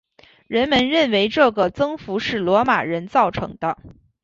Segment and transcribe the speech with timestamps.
[0.47, 3.77] 人们认为这个增幅是罗马人造成的。